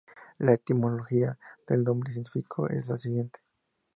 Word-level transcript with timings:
La 0.39 0.53
etimología 0.53 1.37
del 1.67 1.83
nombre 1.83 2.11
científico 2.11 2.67
es 2.67 2.87
la 2.89 2.97
siguiente. 2.97 3.39